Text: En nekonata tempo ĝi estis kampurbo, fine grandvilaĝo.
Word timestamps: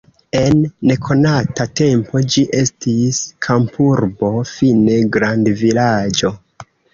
En 0.37 0.61
nekonata 0.91 1.67
tempo 1.79 2.21
ĝi 2.35 2.43
estis 2.61 3.19
kampurbo, 3.49 4.31
fine 4.55 4.97
grandvilaĝo. 5.19 6.35